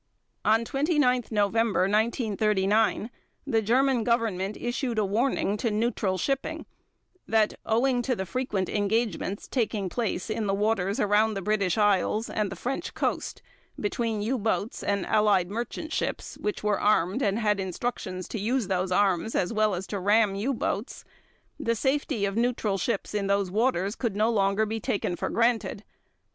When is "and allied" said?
14.81-15.51